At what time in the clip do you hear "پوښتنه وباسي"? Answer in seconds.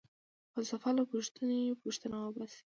1.83-2.61